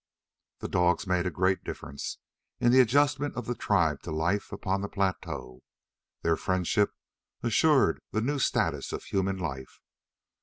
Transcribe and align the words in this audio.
The 0.61 0.67
dogs 0.67 1.05
made 1.05 1.27
a 1.27 1.29
great 1.29 1.63
difference 1.63 2.17
in 2.59 2.71
the 2.71 2.79
adjustment 2.79 3.35
of 3.35 3.45
the 3.45 3.53
tribe 3.53 4.01
to 4.01 4.11
life 4.11 4.51
upon 4.51 4.81
the 4.81 4.89
plateau. 4.89 5.61
Their 6.23 6.37
friendship 6.37 6.89
assured 7.43 8.01
the 8.09 8.19
new 8.21 8.39
status 8.39 8.93
of 8.93 9.03
human 9.03 9.37
life. 9.37 9.79